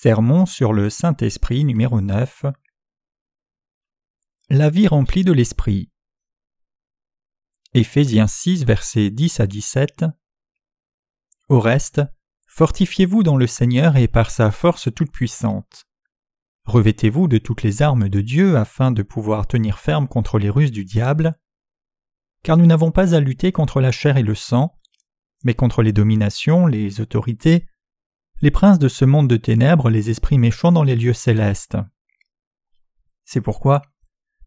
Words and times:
Sermon 0.00 0.46
sur 0.46 0.72
le 0.72 0.90
Saint-Esprit 0.90 1.64
numéro 1.64 2.00
9 2.00 2.44
La 4.48 4.70
vie 4.70 4.86
remplie 4.86 5.24
de 5.24 5.32
l'Esprit. 5.32 5.90
Éphésiens 7.74 8.28
6 8.28 8.64
versets 8.64 9.10
10 9.10 9.40
à 9.40 9.48
17 9.48 10.04
Au 11.48 11.58
reste, 11.58 12.00
fortifiez-vous 12.46 13.24
dans 13.24 13.36
le 13.36 13.48
Seigneur 13.48 13.96
et 13.96 14.06
par 14.06 14.30
sa 14.30 14.52
force 14.52 14.88
toute 14.94 15.10
puissante. 15.10 15.88
Revêtez-vous 16.66 17.26
de 17.26 17.38
toutes 17.38 17.64
les 17.64 17.82
armes 17.82 18.08
de 18.08 18.20
Dieu 18.20 18.56
afin 18.56 18.92
de 18.92 19.02
pouvoir 19.02 19.48
tenir 19.48 19.80
ferme 19.80 20.06
contre 20.06 20.38
les 20.38 20.48
ruses 20.48 20.70
du 20.70 20.84
diable, 20.84 21.36
car 22.44 22.56
nous 22.56 22.66
n'avons 22.66 22.92
pas 22.92 23.16
à 23.16 23.20
lutter 23.20 23.50
contre 23.50 23.80
la 23.80 23.90
chair 23.90 24.16
et 24.16 24.22
le 24.22 24.36
sang, 24.36 24.78
mais 25.42 25.54
contre 25.54 25.82
les 25.82 25.92
dominations, 25.92 26.68
les 26.68 27.00
autorités, 27.00 27.66
les 28.40 28.50
princes 28.50 28.78
de 28.78 28.88
ce 28.88 29.04
monde 29.04 29.28
de 29.28 29.36
ténèbres, 29.36 29.90
les 29.90 30.10
esprits 30.10 30.38
méchants 30.38 30.72
dans 30.72 30.84
les 30.84 30.96
lieux 30.96 31.12
célestes. 31.12 31.76
C'est 33.24 33.40
pourquoi 33.40 33.82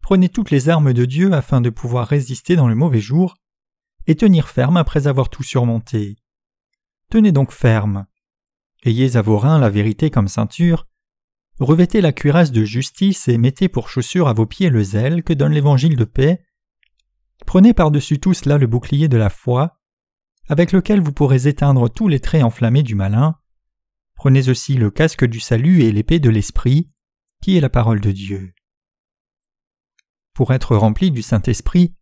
prenez 0.00 0.28
toutes 0.28 0.50
les 0.50 0.68
armes 0.68 0.92
de 0.92 1.04
Dieu 1.04 1.32
afin 1.32 1.60
de 1.60 1.70
pouvoir 1.70 2.08
résister 2.08 2.56
dans 2.56 2.68
le 2.68 2.74
mauvais 2.74 3.00
jour 3.00 3.36
et 4.06 4.16
tenir 4.16 4.48
ferme 4.48 4.76
après 4.76 5.06
avoir 5.06 5.30
tout 5.30 5.44
surmonté. 5.44 6.16
Tenez 7.08 7.32
donc 7.32 7.52
ferme. 7.52 8.06
Ayez 8.84 9.16
à 9.16 9.22
vos 9.22 9.38
reins 9.38 9.60
la 9.60 9.70
vérité 9.70 10.10
comme 10.10 10.26
ceinture, 10.26 10.88
revêtez 11.60 12.00
la 12.00 12.12
cuirasse 12.12 12.50
de 12.50 12.64
justice 12.64 13.28
et 13.28 13.38
mettez 13.38 13.68
pour 13.68 13.88
chaussure 13.88 14.26
à 14.26 14.32
vos 14.32 14.46
pieds 14.46 14.70
le 14.70 14.82
zèle 14.82 15.22
que 15.22 15.32
donne 15.32 15.52
l'évangile 15.52 15.96
de 15.96 16.04
paix. 16.04 16.44
Prenez 17.46 17.74
par-dessus 17.74 18.18
tout 18.18 18.34
cela 18.34 18.58
le 18.58 18.66
bouclier 18.66 19.08
de 19.08 19.16
la 19.16 19.30
foi, 19.30 19.78
avec 20.48 20.72
lequel 20.72 21.00
vous 21.00 21.12
pourrez 21.12 21.46
éteindre 21.46 21.88
tous 21.88 22.08
les 22.08 22.18
traits 22.20 22.42
enflammés 22.42 22.82
du 22.82 22.96
malin. 22.96 23.36
Prenez 24.22 24.48
aussi 24.50 24.74
le 24.74 24.92
casque 24.92 25.24
du 25.24 25.40
salut 25.40 25.82
et 25.82 25.90
l'épée 25.90 26.20
de 26.20 26.30
l'Esprit, 26.30 26.88
qui 27.42 27.56
est 27.56 27.60
la 27.60 27.68
parole 27.68 28.00
de 28.00 28.12
Dieu. 28.12 28.54
Pour 30.32 30.52
être 30.52 30.76
rempli 30.76 31.10
du 31.10 31.22
Saint-Esprit, 31.22 31.96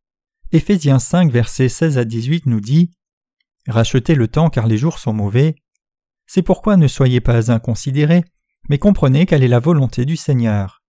Éphésiens 0.53 0.99
5, 0.99 1.33
versets 1.33 1.71
16 1.71 1.97
à 1.97 2.05
18 2.05 2.45
nous 2.45 2.61
dit 2.61 2.91
Rachetez 3.67 4.15
le 4.15 4.29
temps 4.29 4.51
car 4.51 4.67
les 4.67 4.77
jours 4.77 4.99
sont 4.99 5.15
mauvais. 5.15 5.55
C'est 6.27 6.43
pourquoi 6.43 6.77
ne 6.77 6.89
soyez 6.89 7.23
pas 7.23 7.51
inconsidérés, 7.51 8.25
mais 8.69 8.77
comprenez 8.77 9.25
quelle 9.25 9.43
est 9.43 9.49
la 9.49 9.59
volonté 9.59 10.05
du 10.05 10.19
Seigneur. 10.19 10.83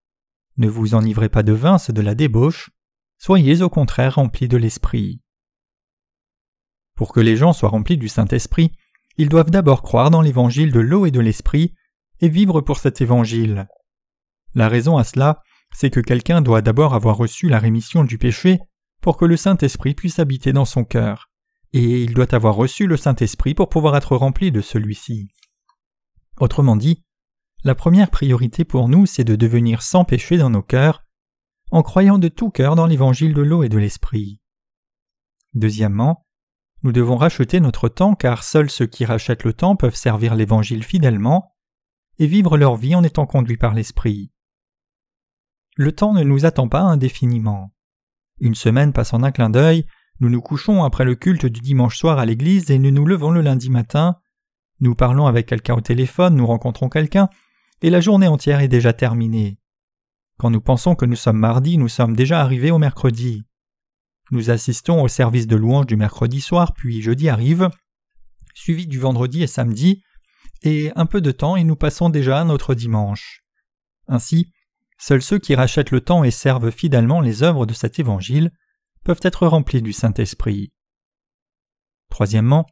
Ne 0.58 0.68
vous 0.68 0.96
enivrez 0.96 1.30
pas 1.30 1.44
de 1.44 1.54
vin, 1.54 1.78
c'est 1.78 1.94
de 1.94 2.02
la 2.02 2.14
débauche, 2.14 2.72
soyez 3.20 3.62
au 3.62 3.70
contraire 3.70 4.16
remplis 4.16 4.50
de 4.50 4.58
l'Esprit. 4.58 5.22
Pour 6.94 7.14
que 7.14 7.22
les 7.22 7.38
gens 7.38 7.54
soient 7.54 7.70
remplis 7.70 7.98
du 7.98 8.10
Saint-Esprit, 8.10 8.74
ils 9.18 9.30
doivent 9.30 9.52
d'abord 9.52 9.82
croire 9.82 10.10
dans 10.10 10.22
l'évangile 10.22 10.72
de 10.72 10.80
l'eau 10.80 11.06
et 11.06 11.12
de 11.12 11.20
l'esprit 11.20 11.74
et 12.20 12.30
vivre 12.30 12.62
pour 12.62 12.80
cet 12.80 13.02
évangile. 13.02 13.68
La 14.54 14.68
raison 14.68 14.98
à 14.98 15.04
cela, 15.04 15.42
c'est 15.74 15.90
que 15.90 16.00
quelqu'un 16.00 16.42
doit 16.42 16.62
d'abord 16.62 16.94
avoir 16.94 17.18
reçu 17.18 17.48
la 17.48 17.60
rémission 17.60 18.04
du 18.04 18.18
péché 18.18 18.60
pour 19.02 19.18
que 19.18 19.26
le 19.26 19.38
Saint-Esprit 19.38 19.96
puisse 19.96 20.20
habiter 20.20 20.54
dans 20.54 20.66
son 20.66 20.84
cœur, 20.84 21.30
et 21.74 22.04
il 22.04 22.14
doit 22.14 22.36
avoir 22.36 22.56
reçu 22.56 22.88
le 22.88 22.98
Saint-Esprit 22.98 23.54
pour 23.54 23.70
pouvoir 23.70 23.96
être 23.96 24.16
rempli 24.16 24.52
de 24.52 24.62
celui-ci. 24.62 25.30
Autrement 26.40 26.76
dit, 26.76 27.04
la 27.64 27.76
première 27.76 28.10
priorité 28.10 28.66
pour 28.66 28.90
nous, 28.90 29.06
c'est 29.06 29.24
de 29.24 29.36
devenir 29.36 29.82
sans 29.82 30.04
péché 30.04 30.38
dans 30.38 30.50
nos 30.50 30.64
cœurs, 30.64 31.04
en 31.72 31.84
croyant 31.84 32.18
de 32.18 32.28
tout 32.28 32.50
cœur 32.50 32.76
dans 32.76 32.86
l'évangile 32.86 33.34
de 33.34 33.42
l'eau 33.42 33.64
et 33.64 33.70
de 33.70 33.78
l'esprit. 33.78 34.40
Deuxièmement, 35.54 36.26
nous 36.84 36.92
devons 36.92 37.16
racheter 37.16 37.60
notre 37.60 37.90
temps 37.90 38.16
car 38.16 38.44
seuls 38.44 38.70
ceux 38.70 38.88
qui 38.88 39.06
rachètent 39.06 39.44
le 39.44 39.54
temps 39.54 39.76
peuvent 39.76 39.96
servir 39.96 40.36
l'Évangile 40.36 40.84
fidèlement 40.84 41.56
et 42.20 42.28
vivre 42.28 42.58
leur 42.58 42.76
vie 42.76 42.96
en 42.96 43.04
étant 43.04 43.26
conduits 43.26 43.58
par 43.58 43.74
l'Esprit. 43.74 44.32
Le 45.78 45.92
temps 45.92 46.14
ne 46.14 46.24
nous 46.24 46.46
attend 46.46 46.68
pas 46.68 46.82
indéfiniment. 46.82 47.74
Une 48.40 48.56
semaine 48.56 48.94
passe 48.94 49.14
en 49.14 49.24
un 49.24 49.32
clin 49.32 49.50
d'œil, 49.50 49.86
nous 50.20 50.30
nous 50.30 50.42
couchons 50.42 50.84
après 50.84 51.06
le 51.06 51.16
culte 51.16 51.46
du 51.46 51.62
dimanche 51.62 51.98
soir 51.98 52.20
à 52.20 52.26
l'église 52.26 52.70
et 52.72 52.80
nous 52.80 52.92
nous 52.92 53.06
levons 53.06 53.32
le 53.32 53.42
lundi 53.42 53.70
matin, 53.70 54.18
nous 54.80 54.96
parlons 54.96 55.28
avec 55.28 55.46
quelqu'un 55.46 55.76
au 55.76 55.82
téléphone, 55.82 56.36
nous 56.36 56.46
rencontrons 56.46 56.90
quelqu'un, 56.90 57.30
et 57.82 57.90
la 57.90 58.02
journée 58.02 58.28
entière 58.28 58.60
est 58.60 58.68
déjà 58.68 58.94
terminée. 58.94 59.60
Quand 60.38 60.50
nous 60.50 60.62
pensons 60.62 60.96
que 60.96 61.06
nous 61.06 61.16
sommes 61.16 61.38
mardi, 61.38 61.78
nous 61.78 61.88
sommes 61.88 62.16
déjà 62.16 62.42
arrivés 62.42 62.72
au 62.72 62.80
mercredi. 62.80 63.44
Nous 64.32 64.50
assistons 64.50 65.02
au 65.02 65.08
service 65.08 65.46
de 65.46 65.56
louange 65.56 65.88
du 65.88 65.98
mercredi 65.98 66.42
soir, 66.42 66.74
puis 66.74 67.02
jeudi 67.02 67.30
arrive, 67.30 67.70
suivi 68.54 68.88
du 68.88 68.98
vendredi 68.98 69.44
et 69.44 69.48
samedi, 69.48 70.04
et 70.64 70.92
un 70.96 71.06
peu 71.06 71.22
de 71.22 71.32
temps 71.32 71.56
et 71.56 71.64
nous 71.64 71.76
passons 71.76 72.10
déjà 72.10 72.40
à 72.40 72.44
notre 72.44 72.74
dimanche. 72.74 73.44
Ainsi, 74.08 74.52
seuls 74.98 75.22
ceux 75.22 75.40
qui 75.40 75.56
rachètent 75.56 75.92
le 75.92 76.02
temps 76.02 76.24
et 76.24 76.32
servent 76.32 76.72
fidèlement 76.72 77.22
les 77.22 77.44
œuvres 77.44 77.66
de 77.66 77.74
cet 77.74 78.00
évangile 78.00 78.52
peuvent 79.04 79.20
être 79.24 79.48
remplis 79.48 79.82
du 79.82 79.94
Saint-Esprit. 79.94 80.72
Troisièmement, 82.10 82.68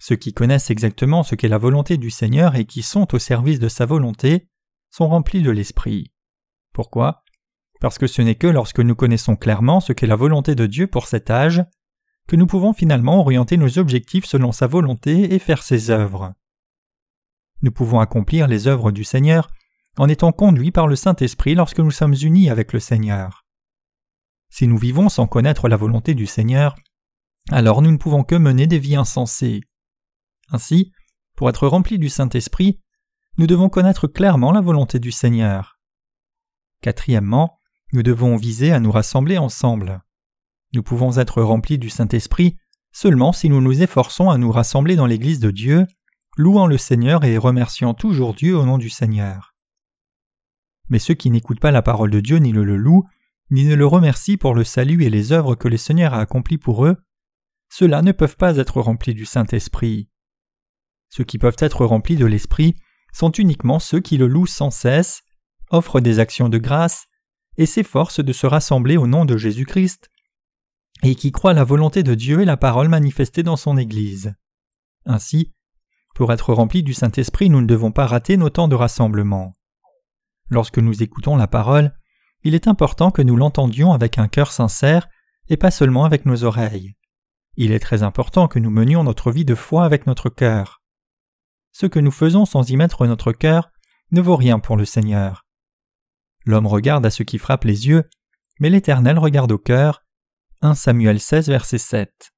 ceux 0.00 0.16
qui 0.16 0.32
connaissent 0.32 0.70
exactement 0.70 1.22
ce 1.22 1.34
qu'est 1.34 1.48
la 1.48 1.58
volonté 1.58 1.96
du 1.96 2.10
Seigneur 2.10 2.56
et 2.56 2.64
qui 2.64 2.82
sont 2.82 3.14
au 3.14 3.18
service 3.18 3.58
de 3.58 3.68
sa 3.68 3.86
volonté 3.86 4.48
sont 4.90 5.08
remplis 5.08 5.42
de 5.42 5.50
l'Esprit. 5.50 6.12
Pourquoi? 6.72 7.23
Parce 7.84 7.98
que 7.98 8.06
ce 8.06 8.22
n'est 8.22 8.34
que 8.34 8.46
lorsque 8.46 8.80
nous 8.80 8.94
connaissons 8.94 9.36
clairement 9.36 9.78
ce 9.78 9.92
qu'est 9.92 10.06
la 10.06 10.16
volonté 10.16 10.54
de 10.54 10.64
Dieu 10.64 10.86
pour 10.86 11.06
cet 11.06 11.28
âge 11.28 11.62
que 12.26 12.34
nous 12.34 12.46
pouvons 12.46 12.72
finalement 12.72 13.20
orienter 13.20 13.58
nos 13.58 13.78
objectifs 13.78 14.24
selon 14.24 14.52
sa 14.52 14.66
volonté 14.66 15.34
et 15.34 15.38
faire 15.38 15.62
ses 15.62 15.90
œuvres. 15.90 16.32
Nous 17.60 17.72
pouvons 17.72 18.00
accomplir 18.00 18.48
les 18.48 18.68
œuvres 18.68 18.90
du 18.90 19.04
Seigneur 19.04 19.50
en 19.98 20.08
étant 20.08 20.32
conduits 20.32 20.70
par 20.70 20.86
le 20.86 20.96
Saint-Esprit 20.96 21.54
lorsque 21.54 21.78
nous 21.78 21.90
sommes 21.90 22.14
unis 22.22 22.48
avec 22.48 22.72
le 22.72 22.80
Seigneur. 22.80 23.44
Si 24.48 24.66
nous 24.66 24.78
vivons 24.78 25.10
sans 25.10 25.26
connaître 25.26 25.68
la 25.68 25.76
volonté 25.76 26.14
du 26.14 26.24
Seigneur, 26.24 26.76
alors 27.50 27.82
nous 27.82 27.90
ne 27.90 27.98
pouvons 27.98 28.24
que 28.24 28.34
mener 28.34 28.66
des 28.66 28.78
vies 28.78 28.96
insensées. 28.96 29.60
Ainsi, 30.48 30.90
pour 31.36 31.50
être 31.50 31.68
remplis 31.68 31.98
du 31.98 32.08
Saint-Esprit, 32.08 32.80
nous 33.36 33.46
devons 33.46 33.68
connaître 33.68 34.06
clairement 34.06 34.52
la 34.52 34.62
volonté 34.62 34.98
du 34.98 35.12
Seigneur. 35.12 35.78
Quatrièmement, 36.80 37.58
nous 37.94 38.02
devons 38.02 38.34
viser 38.34 38.72
à 38.72 38.80
nous 38.80 38.90
rassembler 38.90 39.38
ensemble. 39.38 40.02
Nous 40.72 40.82
pouvons 40.82 41.16
être 41.18 41.40
remplis 41.40 41.78
du 41.78 41.90
Saint-Esprit 41.90 42.56
seulement 42.90 43.32
si 43.32 43.48
nous 43.48 43.60
nous 43.60 43.82
efforçons 43.82 44.30
à 44.30 44.36
nous 44.36 44.50
rassembler 44.50 44.96
dans 44.96 45.06
l'Église 45.06 45.38
de 45.38 45.52
Dieu, 45.52 45.86
louant 46.36 46.66
le 46.66 46.76
Seigneur 46.76 47.22
et 47.24 47.38
remerciant 47.38 47.94
toujours 47.94 48.34
Dieu 48.34 48.58
au 48.58 48.66
nom 48.66 48.78
du 48.78 48.90
Seigneur. 48.90 49.54
Mais 50.88 50.98
ceux 50.98 51.14
qui 51.14 51.30
n'écoutent 51.30 51.60
pas 51.60 51.70
la 51.70 51.82
parole 51.82 52.10
de 52.10 52.18
Dieu 52.18 52.38
ni 52.38 52.50
le, 52.50 52.64
le 52.64 52.76
louent, 52.76 53.04
ni 53.52 53.64
ne 53.64 53.76
le 53.76 53.86
remercient 53.86 54.38
pour 54.38 54.54
le 54.54 54.64
salut 54.64 55.04
et 55.04 55.10
les 55.10 55.30
œuvres 55.30 55.54
que 55.54 55.68
le 55.68 55.76
Seigneur 55.76 56.14
a 56.14 56.20
accomplies 56.20 56.58
pour 56.58 56.84
eux, 56.84 56.96
ceux-là 57.70 58.02
ne 58.02 58.10
peuvent 58.10 58.36
pas 58.36 58.56
être 58.56 58.80
remplis 58.80 59.14
du 59.14 59.24
Saint-Esprit. 59.24 60.08
Ceux 61.10 61.22
qui 61.22 61.38
peuvent 61.38 61.56
être 61.60 61.86
remplis 61.86 62.16
de 62.16 62.26
l'Esprit 62.26 62.74
sont 63.12 63.30
uniquement 63.30 63.78
ceux 63.78 64.00
qui 64.00 64.16
le 64.16 64.26
louent 64.26 64.48
sans 64.48 64.72
cesse, 64.72 65.22
offrent 65.70 66.00
des 66.00 66.18
actions 66.18 66.48
de 66.48 66.58
grâce, 66.58 67.06
et 67.58 67.66
s'efforce 67.66 68.20
de 68.20 68.32
se 68.32 68.46
rassembler 68.46 68.96
au 68.96 69.06
nom 69.06 69.24
de 69.24 69.36
Jésus-Christ, 69.36 70.10
et 71.02 71.14
qui 71.14 71.32
croit 71.32 71.52
la 71.52 71.64
volonté 71.64 72.02
de 72.02 72.14
Dieu 72.14 72.40
et 72.40 72.44
la 72.44 72.56
parole 72.56 72.88
manifestée 72.88 73.42
dans 73.42 73.56
son 73.56 73.76
Église. 73.76 74.34
Ainsi, 75.06 75.52
pour 76.14 76.32
être 76.32 76.54
remplis 76.54 76.82
du 76.82 76.94
Saint-Esprit, 76.94 77.50
nous 77.50 77.60
ne 77.60 77.66
devons 77.66 77.92
pas 77.92 78.06
rater 78.06 78.36
nos 78.36 78.50
temps 78.50 78.68
de 78.68 78.74
rassemblement. 78.74 79.52
Lorsque 80.48 80.78
nous 80.78 81.02
écoutons 81.02 81.36
la 81.36 81.46
parole, 81.46 81.92
il 82.42 82.54
est 82.54 82.68
important 82.68 83.10
que 83.10 83.22
nous 83.22 83.36
l'entendions 83.36 83.92
avec 83.92 84.18
un 84.18 84.28
cœur 84.28 84.52
sincère 84.52 85.08
et 85.48 85.56
pas 85.56 85.70
seulement 85.70 86.04
avec 86.04 86.26
nos 86.26 86.44
oreilles. 86.44 86.94
Il 87.56 87.72
est 87.72 87.80
très 87.80 88.02
important 88.02 88.48
que 88.48 88.58
nous 88.58 88.70
menions 88.70 89.04
notre 89.04 89.30
vie 89.30 89.44
de 89.44 89.54
foi 89.54 89.84
avec 89.84 90.06
notre 90.06 90.28
cœur. 90.28 90.82
Ce 91.72 91.86
que 91.86 92.00
nous 92.00 92.10
faisons 92.10 92.44
sans 92.44 92.68
y 92.70 92.76
mettre 92.76 93.06
notre 93.06 93.32
cœur 93.32 93.70
ne 94.10 94.20
vaut 94.20 94.36
rien 94.36 94.58
pour 94.58 94.76
le 94.76 94.84
Seigneur. 94.84 95.43
L'homme 96.44 96.66
regarde 96.66 97.06
à 97.06 97.10
ce 97.10 97.22
qui 97.22 97.38
frappe 97.38 97.64
les 97.64 97.88
yeux, 97.88 98.04
mais 98.60 98.70
l'Éternel 98.70 99.18
regarde 99.18 99.52
au 99.52 99.58
cœur. 99.58 100.04
1 100.62 100.74
Samuel 100.74 101.20
16, 101.20 101.48
verset 101.48 101.78
7. 101.78 102.32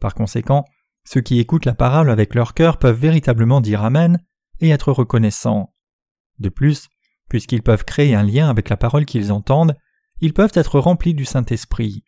Par 0.00 0.14
conséquent, 0.14 0.64
ceux 1.04 1.20
qui 1.20 1.38
écoutent 1.38 1.64
la 1.64 1.74
parole 1.74 2.10
avec 2.10 2.34
leur 2.34 2.54
cœur 2.54 2.78
peuvent 2.78 2.98
véritablement 2.98 3.60
dire 3.60 3.82
Amen 3.82 4.18
et 4.60 4.70
être 4.70 4.92
reconnaissants. 4.92 5.74
De 6.38 6.48
plus, 6.48 6.88
puisqu'ils 7.28 7.62
peuvent 7.62 7.84
créer 7.84 8.14
un 8.14 8.22
lien 8.22 8.48
avec 8.48 8.68
la 8.68 8.76
parole 8.76 9.04
qu'ils 9.04 9.32
entendent, 9.32 9.76
ils 10.20 10.34
peuvent 10.34 10.52
être 10.54 10.78
remplis 10.78 11.14
du 11.14 11.24
Saint-Esprit. 11.24 12.04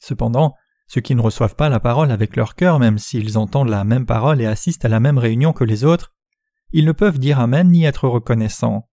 Cependant, 0.00 0.54
ceux 0.86 1.00
qui 1.00 1.14
ne 1.14 1.20
reçoivent 1.20 1.56
pas 1.56 1.68
la 1.68 1.80
parole 1.80 2.10
avec 2.10 2.36
leur 2.36 2.54
cœur, 2.54 2.78
même 2.78 2.98
s'ils 2.98 3.38
entendent 3.38 3.68
la 3.68 3.84
même 3.84 4.06
parole 4.06 4.40
et 4.40 4.46
assistent 4.46 4.84
à 4.84 4.88
la 4.88 5.00
même 5.00 5.18
réunion 5.18 5.52
que 5.52 5.64
les 5.64 5.84
autres, 5.84 6.14
ils 6.72 6.84
ne 6.84 6.92
peuvent 6.92 7.18
dire 7.18 7.40
Amen 7.40 7.70
ni 7.70 7.84
être 7.84 8.08
reconnaissants 8.08 8.88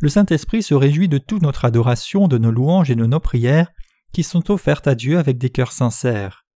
le 0.00 0.08
Saint-Esprit 0.08 0.62
se 0.62 0.74
réjouit 0.74 1.08
de 1.08 1.18
toute 1.18 1.42
notre 1.42 1.64
adoration, 1.64 2.28
de 2.28 2.38
nos 2.38 2.50
louanges 2.50 2.90
et 2.90 2.94
de 2.96 3.06
nos 3.06 3.20
prières 3.20 3.70
qui 4.12 4.22
sont 4.22 4.50
offertes 4.50 4.86
à 4.86 4.94
Dieu 4.94 5.18
avec 5.18 5.38
des 5.38 5.50
cœurs 5.50 5.72
sincères. 5.72 6.46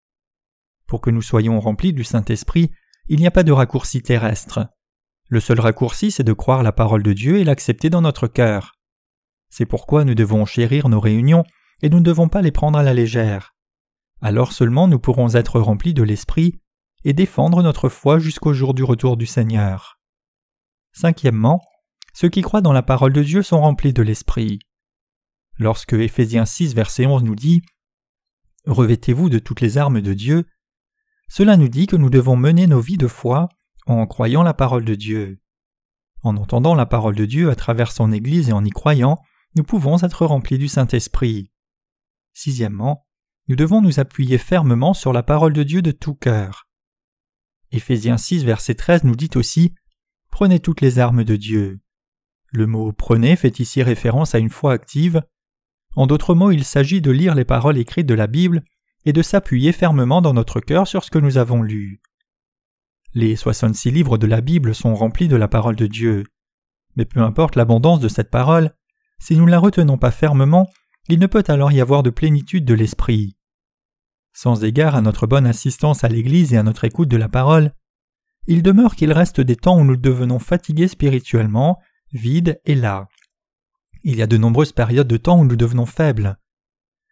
Pour 0.87 1.01
que 1.01 1.11
nous 1.11 1.23
soyons 1.23 1.59
remplis 1.61 1.93
du 1.93 2.05
Saint-Esprit, 2.05 2.71
il 3.09 3.19
n'y 3.19 3.27
a 3.27 3.33
pas 3.33 3.43
de 3.43 3.53
raccourci 3.53 4.03
terrestre. 4.03 4.69
Le 5.29 5.41
seul 5.41 5.61
raccourci, 5.61 6.11
c'est 6.11 6.25
de 6.25 6.33
croire 6.33 6.63
la 6.63 6.73
parole 6.73 7.03
de 7.03 7.13
Dieu 7.13 7.39
et 7.39 7.45
l'accepter 7.45 7.91
dans 7.91 8.03
notre 8.03 8.27
cœur. 8.27 8.75
C'est 9.51 9.67
pourquoi 9.67 10.05
nous 10.05 10.15
devons 10.15 10.47
chérir 10.47 10.89
nos 10.89 11.01
réunions 11.01 11.45
et 11.83 11.89
nous 11.89 11.99
ne 11.99 12.05
devons 12.05 12.29
pas 12.29 12.43
les 12.43 12.53
prendre 12.53 12.79
à 12.79 12.83
la 12.83 12.95
légère. 12.95 13.55
Alors 14.21 14.53
seulement 14.53 14.87
nous 14.87 15.01
pourrons 15.01 15.35
être 15.35 15.59
remplis 15.59 15.95
de 15.95 16.03
l'Esprit 16.03 16.61
et 17.05 17.13
défendre 17.13 17.63
notre 17.63 17.89
foi 17.89 18.19
jusqu'au 18.19 18.53
jour 18.53 18.73
du 18.73 18.85
retour 18.85 19.17
du 19.17 19.27
Seigneur. 19.27 19.99
Cinquièmement, 20.93 21.61
ceux 22.13 22.29
qui 22.29 22.43
croient 22.43 22.61
dans 22.61 22.73
la 22.73 22.83
parole 22.83 23.13
de 23.13 23.23
Dieu 23.23 23.43
sont 23.43 23.61
remplis 23.61 23.93
de 23.93 24.03
l'Esprit. 24.03 24.59
Lorsque 25.59 25.93
Éphésiens 25.95 26.47
6, 26.47 26.75
verset 26.75 27.07
11 27.07 27.23
nous 27.23 27.35
dit 27.35 27.63
Revêtez-vous 28.67 29.29
de 29.29 29.39
toutes 29.39 29.61
les 29.61 29.79
armes 29.79 30.01
de 30.01 30.15
Dieu, 30.15 30.47
cela 31.29 31.57
nous 31.57 31.69
dit 31.69 31.87
que 31.87 31.97
nous 31.97 32.11
devons 32.11 32.37
mener 32.37 32.67
nos 32.67 32.81
vies 32.81 32.99
de 32.99 33.09
foi 33.09 33.49
en 33.87 34.07
croyant 34.07 34.43
la 34.43 34.55
parole 34.55 34.85
de 34.85 34.95
Dieu. 34.95 35.41
En 36.23 36.37
entendant 36.37 36.75
la 36.75 36.87
parole 36.87 37.17
de 37.17 37.25
Dieu 37.25 37.51
à 37.51 37.57
travers 37.57 37.91
son 37.91 38.13
Église 38.13 38.51
et 38.51 38.53
en 38.53 38.65
y 38.65 38.71
croyant, 38.71 39.19
nous 39.57 39.65
pouvons 39.65 39.99
être 40.03 40.25
remplis 40.25 40.59
du 40.59 40.69
Saint-Esprit. 40.69 41.51
Sixièmement, 42.33 43.07
nous 43.49 43.57
devons 43.57 43.83
nous 43.83 43.99
appuyer 43.99 44.39
fermement 44.39 44.95
sur 44.95 45.13
la 45.13 45.23
parole 45.23 45.53
de 45.53 45.63
Dieu 45.63 45.83
de 45.83 45.91
tout 45.91 46.15
cœur. 46.15 46.69
Éphésiens 47.73 48.19
6, 48.19 48.45
verset 48.45 48.75
13 48.75 49.05
nous 49.05 49.17
dit 49.17 49.31
aussi 49.35 49.75
Prenez 50.31 50.61
toutes 50.61 50.81
les 50.81 50.99
armes 50.99 51.25
de 51.25 51.37
Dieu. 51.37 51.81
Le 52.53 52.67
mot 52.67 52.93
prenez 52.93 53.35
fait 53.35 53.59
ici 53.61 53.83
référence 53.83 54.35
à 54.35 54.39
une 54.39 54.51
foi 54.51 54.73
active. 54.73 55.23
En 55.97 56.07
d'autres 56.07 56.35
mots, 56.35 56.51
il 56.51 56.65
s'agit 56.65 57.01
de 57.01 57.11
lire 57.11 57.35
les 57.35 57.47
paroles 57.47 57.79
écrites 57.79 58.07
de 58.07 58.15
la 58.15 58.27
Bible 58.27 58.63
et 59.07 59.15
de 59.15 59.23
s'appuyer 59.23 59.73
fermement 59.73 60.21
dans 60.21 60.35
notre 60.35 60.61
cœur 60.61 60.87
sur 60.87 61.03
ce 61.03 61.11
que 61.11 61.19
nous 61.19 61.39
avons 61.39 61.63
lu. 61.63 62.03
Les 63.15 63.37
66 63.37 63.91
livres 63.91 64.19
de 64.19 64.27
la 64.27 64.43
Bible 64.43 64.75
sont 64.75 64.95
remplis 64.95 65.29
de 65.29 65.37
la 65.37 65.49
parole 65.49 65.77
de 65.77 65.87
Dieu. 65.87 66.25
Mais 66.97 67.07
peu 67.07 67.21
importe 67.21 67.57
l'abondance 67.57 68.01
de 68.01 68.09
cette 68.09 68.31
parole, 68.31 68.75
si 69.19 69.35
nous 69.35 69.47
ne 69.47 69.51
la 69.51 69.59
retenons 69.59 69.97
pas 69.97 70.11
fermement, 70.11 70.69
il 71.09 71.19
ne 71.19 71.27
peut 71.27 71.45
alors 71.49 71.73
y 71.73 71.81
avoir 71.81 72.03
de 72.03 72.11
plénitude 72.11 72.67
de 72.67 72.75
l'esprit. 72.75 73.37
Sans 74.35 74.63
égard 74.63 74.95
à 74.95 75.01
notre 75.01 75.27
bonne 75.27 75.47
assistance 75.47 76.05
à 76.05 76.09
l'Église 76.09 76.53
et 76.53 76.59
à 76.59 76.63
notre 76.63 76.85
écoute 76.85 77.09
de 77.09 77.17
la 77.17 77.29
parole, 77.29 77.73
il 78.47 78.63
demeure 78.63 78.95
qu'il 78.95 79.13
reste 79.13 79.41
des 79.41 79.57
temps 79.57 79.79
où 79.79 79.85
nous 79.85 79.97
devenons 79.97 80.39
fatigués 80.39 80.89
spirituellement, 80.89 81.81
vides 82.13 82.61
et 82.65 82.75
là. 82.75 83.09
Il 84.03 84.17
y 84.17 84.23
a 84.23 84.27
de 84.27 84.37
nombreuses 84.37 84.73
périodes 84.73 85.09
de 85.09 85.17
temps 85.17 85.41
où 85.41 85.45
nous 85.45 85.57
devenons 85.57 85.87
faibles. 85.87 86.39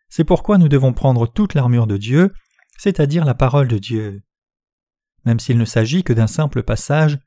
C'est 0.09 0.25
pourquoi 0.25 0.59
nous 0.59 0.69
devons 0.69 0.93
prendre 0.93 1.27
toute 1.27 1.55
l'armure 1.55 1.87
de 1.87 1.97
Dieu, 1.97 2.33
c'est-à-dire 2.79 3.25
la 3.25 3.35
parole 3.35 3.69
de 3.69 3.79
Dieu. 3.79 4.21
Même 5.25 5.39
s'il 5.39 5.59
ne 5.59 5.65
s'agit 5.65 6.03
que 6.03 6.13
d'un 6.13 6.27
simple 6.27 6.63
passage, 6.63 7.19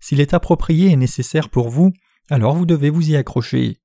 s'il 0.00 0.20
est 0.20 0.34
approprié 0.34 0.90
et 0.90 0.96
nécessaire 0.96 1.50
pour 1.50 1.68
vous, 1.68 1.92
alors 2.30 2.54
vous 2.54 2.66
devez 2.66 2.90
vous 2.90 3.10
y 3.10 3.16
accrocher. 3.16 3.80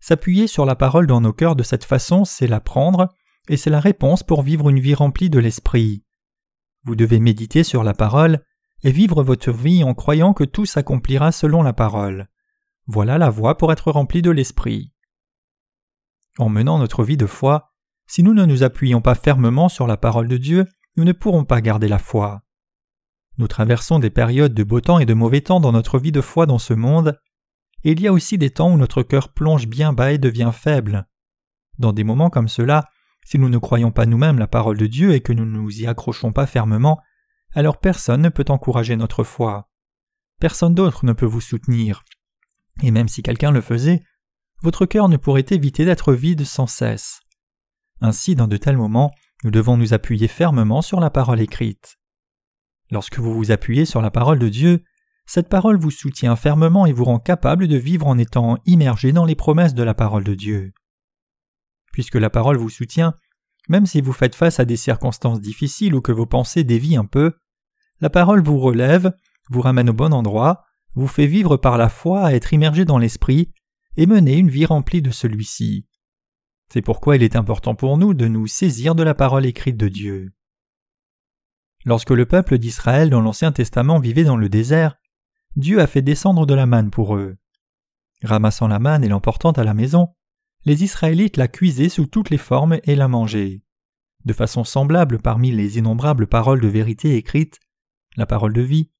S'appuyer 0.00 0.46
sur 0.46 0.66
la 0.66 0.76
parole 0.76 1.06
dans 1.06 1.20
nos 1.20 1.32
cœurs 1.32 1.56
de 1.56 1.62
cette 1.62 1.84
façon, 1.84 2.24
c'est 2.24 2.46
la 2.46 2.60
prendre, 2.60 3.08
et 3.48 3.56
c'est 3.56 3.70
la 3.70 3.80
réponse 3.80 4.22
pour 4.22 4.42
vivre 4.42 4.68
une 4.68 4.80
vie 4.80 4.94
remplie 4.94 5.30
de 5.30 5.38
l'Esprit. 5.38 6.04
Vous 6.84 6.94
devez 6.94 7.18
méditer 7.18 7.64
sur 7.64 7.82
la 7.82 7.94
parole 7.94 8.44
et 8.82 8.92
vivre 8.92 9.22
votre 9.22 9.50
vie 9.50 9.82
en 9.82 9.94
croyant 9.94 10.34
que 10.34 10.44
tout 10.44 10.66
s'accomplira 10.66 11.32
selon 11.32 11.62
la 11.62 11.72
parole. 11.72 12.28
Voilà 12.86 13.18
la 13.18 13.30
voie 13.30 13.56
pour 13.56 13.72
être 13.72 13.90
rempli 13.90 14.20
de 14.20 14.30
l'Esprit. 14.30 14.92
En 16.38 16.48
menant 16.48 16.78
notre 16.78 17.04
vie 17.04 17.16
de 17.16 17.26
foi, 17.26 17.72
si 18.06 18.22
nous 18.22 18.34
ne 18.34 18.44
nous 18.44 18.62
appuyons 18.62 19.00
pas 19.00 19.14
fermement 19.14 19.68
sur 19.68 19.86
la 19.86 19.96
parole 19.96 20.28
de 20.28 20.36
Dieu, 20.36 20.66
nous 20.96 21.04
ne 21.04 21.12
pourrons 21.12 21.44
pas 21.44 21.60
garder 21.60 21.88
la 21.88 21.98
foi. 21.98 22.42
Nous 23.38 23.48
traversons 23.48 23.98
des 23.98 24.10
périodes 24.10 24.54
de 24.54 24.62
beau 24.64 24.80
temps 24.80 24.98
et 24.98 25.06
de 25.06 25.14
mauvais 25.14 25.40
temps 25.40 25.60
dans 25.60 25.72
notre 25.72 25.98
vie 25.98 26.12
de 26.12 26.20
foi 26.20 26.46
dans 26.46 26.58
ce 26.58 26.74
monde, 26.74 27.18
et 27.82 27.92
il 27.92 28.00
y 28.00 28.06
a 28.06 28.12
aussi 28.12 28.38
des 28.38 28.50
temps 28.50 28.72
où 28.72 28.76
notre 28.76 29.02
cœur 29.02 29.32
plonge 29.32 29.66
bien 29.66 29.92
bas 29.92 30.12
et 30.12 30.18
devient 30.18 30.52
faible. 30.52 31.06
Dans 31.78 31.92
des 31.92 32.04
moments 32.04 32.30
comme 32.30 32.48
cela, 32.48 32.88
si 33.24 33.38
nous 33.38 33.48
ne 33.48 33.58
croyons 33.58 33.90
pas 33.90 34.06
nous-mêmes 34.06 34.38
la 34.38 34.46
parole 34.46 34.76
de 34.76 34.86
Dieu 34.86 35.14
et 35.14 35.20
que 35.20 35.32
nous 35.32 35.46
ne 35.46 35.58
nous 35.58 35.80
y 35.80 35.86
accrochons 35.86 36.32
pas 36.32 36.46
fermement, 36.46 37.00
alors 37.54 37.78
personne 37.78 38.22
ne 38.22 38.28
peut 38.28 38.44
encourager 38.48 38.96
notre 38.96 39.24
foi. 39.24 39.70
Personne 40.40 40.74
d'autre 40.74 41.06
ne 41.06 41.12
peut 41.12 41.26
vous 41.26 41.40
soutenir. 41.40 42.04
Et 42.82 42.90
même 42.90 43.08
si 43.08 43.22
quelqu'un 43.22 43.50
le 43.50 43.60
faisait, 43.60 44.02
votre 44.62 44.86
cœur 44.86 45.08
ne 45.08 45.16
pourrait 45.16 45.46
éviter 45.50 45.84
d'être 45.84 46.12
vide 46.12 46.44
sans 46.44 46.66
cesse. 46.66 47.20
Ainsi, 48.00 48.34
dans 48.34 48.48
de 48.48 48.56
tels 48.56 48.76
moments, 48.76 49.12
nous 49.44 49.50
devons 49.50 49.76
nous 49.76 49.94
appuyer 49.94 50.28
fermement 50.28 50.82
sur 50.82 51.00
la 51.00 51.10
parole 51.10 51.40
écrite. 51.40 51.98
Lorsque 52.90 53.18
vous 53.18 53.34
vous 53.34 53.50
appuyez 53.50 53.84
sur 53.84 54.00
la 54.00 54.10
parole 54.10 54.38
de 54.38 54.48
Dieu, 54.48 54.82
cette 55.26 55.48
parole 55.48 55.78
vous 55.78 55.90
soutient 55.90 56.36
fermement 56.36 56.86
et 56.86 56.92
vous 56.92 57.04
rend 57.04 57.18
capable 57.18 57.66
de 57.66 57.76
vivre 57.76 58.06
en 58.06 58.18
étant 58.18 58.58
immergé 58.66 59.12
dans 59.12 59.24
les 59.24 59.34
promesses 59.34 59.74
de 59.74 59.82
la 59.82 59.94
parole 59.94 60.24
de 60.24 60.34
Dieu. 60.34 60.72
Puisque 61.92 62.16
la 62.16 62.30
parole 62.30 62.56
vous 62.56 62.70
soutient, 62.70 63.14
même 63.68 63.86
si 63.86 64.00
vous 64.00 64.12
faites 64.12 64.34
face 64.34 64.60
à 64.60 64.64
des 64.64 64.76
circonstances 64.76 65.40
difficiles 65.40 65.94
ou 65.94 66.02
que 66.02 66.12
vos 66.12 66.26
pensées 66.26 66.64
dévient 66.64 66.96
un 66.96 67.06
peu, 67.06 67.32
la 68.00 68.10
parole 68.10 68.42
vous 68.42 68.58
relève, 68.58 69.12
vous 69.48 69.60
ramène 69.60 69.90
au 69.90 69.94
bon 69.94 70.12
endroit, 70.12 70.64
vous 70.94 71.08
fait 71.08 71.26
vivre 71.26 71.56
par 71.56 71.78
la 71.78 71.88
foi 71.88 72.24
à 72.24 72.32
être 72.32 72.52
immergé 72.52 72.84
dans 72.84 72.98
l'esprit 72.98 73.52
et 73.96 74.06
mener 74.06 74.36
une 74.36 74.50
vie 74.50 74.66
remplie 74.66 75.02
de 75.02 75.10
celui-ci. 75.10 75.86
C'est 76.72 76.82
pourquoi 76.82 77.16
il 77.16 77.22
est 77.22 77.36
important 77.36 77.74
pour 77.74 77.98
nous 77.98 78.14
de 78.14 78.26
nous 78.26 78.46
saisir 78.46 78.94
de 78.94 79.02
la 79.02 79.14
parole 79.14 79.46
écrite 79.46 79.76
de 79.76 79.88
Dieu. 79.88 80.32
Lorsque 81.84 82.10
le 82.10 82.26
peuple 82.26 82.58
d'Israël 82.58 83.10
dans 83.10 83.20
l'Ancien 83.20 83.52
Testament 83.52 84.00
vivait 84.00 84.24
dans 84.24 84.36
le 84.36 84.48
désert, 84.48 84.96
Dieu 85.56 85.80
a 85.80 85.86
fait 85.86 86.02
descendre 86.02 86.46
de 86.46 86.54
la 86.54 86.66
manne 86.66 86.90
pour 86.90 87.16
eux. 87.16 87.36
Ramassant 88.22 88.68
la 88.68 88.78
manne 88.78 89.04
et 89.04 89.08
l'emportant 89.08 89.52
à 89.52 89.64
la 89.64 89.74
maison, 89.74 90.14
les 90.64 90.82
Israélites 90.82 91.36
la 91.36 91.46
cuisaient 91.46 91.90
sous 91.90 92.06
toutes 92.06 92.30
les 92.30 92.38
formes 92.38 92.78
et 92.84 92.96
la 92.96 93.06
mangeaient. 93.06 93.62
De 94.24 94.32
façon 94.32 94.64
semblable 94.64 95.18
parmi 95.18 95.52
les 95.52 95.76
innombrables 95.78 96.26
paroles 96.26 96.60
de 96.60 96.68
vérité 96.68 97.16
écrites, 97.16 97.60
la 98.16 98.24
parole 98.24 98.54
de 98.54 98.62
vie, 98.62 98.90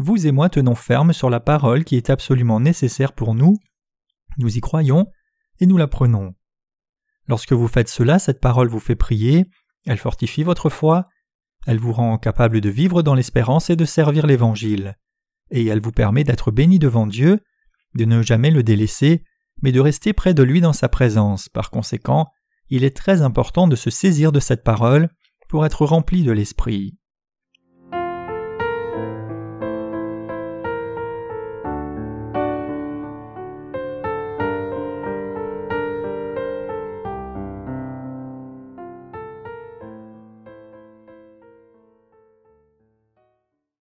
vous 0.00 0.26
et 0.26 0.32
moi 0.32 0.48
tenons 0.48 0.74
ferme 0.74 1.12
sur 1.12 1.30
la 1.30 1.40
parole 1.40 1.84
qui 1.84 1.96
est 1.96 2.10
absolument 2.10 2.58
nécessaire 2.58 3.12
pour 3.12 3.34
nous, 3.34 3.58
nous 4.38 4.56
y 4.56 4.60
croyons 4.60 5.06
et 5.60 5.66
nous 5.66 5.76
la 5.76 5.88
prenons. 5.88 6.34
Lorsque 7.28 7.52
vous 7.52 7.68
faites 7.68 7.88
cela, 7.88 8.18
cette 8.18 8.40
parole 8.40 8.68
vous 8.68 8.80
fait 8.80 8.96
prier, 8.96 9.46
elle 9.86 9.98
fortifie 9.98 10.42
votre 10.42 10.70
foi, 10.70 11.08
elle 11.66 11.78
vous 11.78 11.92
rend 11.92 12.16
capable 12.16 12.60
de 12.60 12.70
vivre 12.70 13.02
dans 13.02 13.14
l'espérance 13.14 13.68
et 13.68 13.76
de 13.76 13.84
servir 13.84 14.26
l'Évangile, 14.26 14.96
et 15.50 15.66
elle 15.66 15.80
vous 15.80 15.92
permet 15.92 16.24
d'être 16.24 16.50
béni 16.50 16.78
devant 16.78 17.06
Dieu, 17.06 17.40
de 17.94 18.04
ne 18.06 18.22
jamais 18.22 18.50
le 18.50 18.62
délaisser, 18.62 19.22
mais 19.62 19.72
de 19.72 19.80
rester 19.80 20.12
près 20.12 20.32
de 20.32 20.42
lui 20.42 20.60
dans 20.62 20.72
sa 20.72 20.88
présence. 20.88 21.48
Par 21.50 21.70
conséquent, 21.70 22.28
il 22.70 22.84
est 22.84 22.96
très 22.96 23.20
important 23.20 23.68
de 23.68 23.76
se 23.76 23.90
saisir 23.90 24.32
de 24.32 24.40
cette 24.40 24.64
parole 24.64 25.10
pour 25.48 25.66
être 25.66 25.84
rempli 25.84 26.22
de 26.22 26.32
l'Esprit. 26.32 26.96